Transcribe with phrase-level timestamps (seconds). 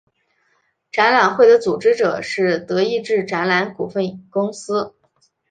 [0.91, 4.95] 展览会的组织者是德意志展览股份公司。